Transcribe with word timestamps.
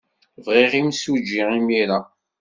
Bɣiɣ 0.45 0.71
imsujji 0.79 1.43
imir-a! 1.57 1.99